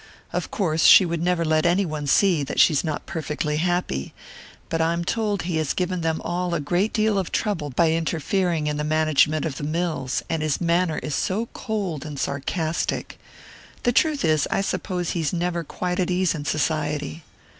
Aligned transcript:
Of 0.33 0.49
course 0.49 0.85
she 0.85 1.05
would 1.05 1.21
never 1.21 1.45
let 1.45 1.63
any 1.63 1.85
one 1.85 2.07
see 2.07 2.41
that 2.45 2.59
she's 2.59 2.83
not 2.83 3.05
perfectly 3.05 3.57
happy; 3.57 4.15
but 4.67 4.81
I'm 4.81 5.05
told 5.05 5.43
he 5.43 5.57
has 5.57 5.75
given 5.75 6.01
them 6.01 6.19
all 6.21 6.55
a 6.55 6.59
great 6.59 6.91
deal 6.91 7.19
of 7.19 7.31
trouble 7.31 7.69
by 7.69 7.91
interfering 7.91 8.65
in 8.65 8.77
the 8.77 8.83
management 8.83 9.45
of 9.45 9.57
the 9.57 9.63
mills, 9.63 10.23
and 10.27 10.41
his 10.41 10.59
manner 10.59 10.97
is 11.03 11.13
so 11.13 11.49
cold 11.53 12.03
and 12.03 12.19
sarcastic 12.19 13.19
the 13.83 13.91
truth 13.91 14.25
is, 14.25 14.47
I 14.49 14.61
suppose 14.61 15.11
he's 15.11 15.31
never 15.33 15.63
quite 15.63 15.99
at 15.99 16.09
ease 16.09 16.33
in 16.33 16.45
society. 16.45 17.21